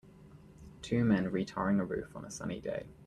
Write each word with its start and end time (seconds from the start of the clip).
Two 0.81 1.05
men 1.05 1.29
retarring 1.29 1.79
a 1.79 1.85
roof 1.85 2.15
on 2.15 2.25
a 2.25 2.31
sunny 2.31 2.59
day. 2.59 2.87